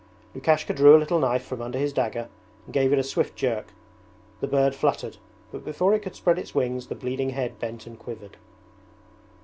[0.33, 2.27] Lukashka drew a little knife from under his dagger
[2.65, 3.67] and gave it a swift jerk.
[4.39, 5.17] The bird fluttered,
[5.51, 8.37] but before it could spread its wings the bleeding head bent and quivered.